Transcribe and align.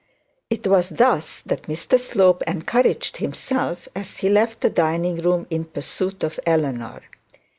'Twas 0.49 0.89
thus 0.89 1.41
that 1.41 1.61
Mr 1.67 1.99
Slope 1.99 2.41
encouraged 2.47 3.17
himself, 3.17 3.87
as 3.95 4.17
he 4.17 4.29
left 4.29 4.61
the 4.61 4.69
dining 4.71 5.17
room 5.17 5.45
in 5.51 5.63
pursuit 5.63 6.23
of 6.23 6.39
Eleanor. 6.43 7.03